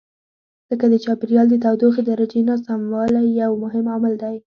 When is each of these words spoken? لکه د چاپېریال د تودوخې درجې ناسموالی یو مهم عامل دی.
لکه 0.69 0.85
د 0.89 0.95
چاپېریال 1.03 1.47
د 1.49 1.55
تودوخې 1.63 2.01
درجې 2.09 2.41
ناسموالی 2.49 3.25
یو 3.41 3.51
مهم 3.63 3.85
عامل 3.93 4.13
دی. 4.23 4.35